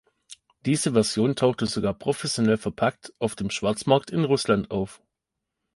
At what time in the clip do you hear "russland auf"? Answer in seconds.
4.25-4.99